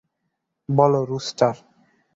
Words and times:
বলো, 0.69 1.01
রুস্টার। 1.05 1.55